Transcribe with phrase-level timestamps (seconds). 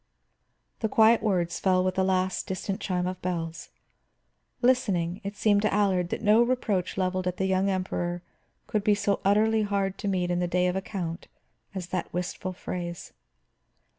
[0.79, 3.69] The quiet words fell with the last distant chime of bells.
[4.63, 8.23] Listening, it seemed to Allard that no reproach leveled at the young Emperor
[8.65, 11.27] could be so utterly hard to meet in the day of account
[11.75, 13.13] as that wistful phrase.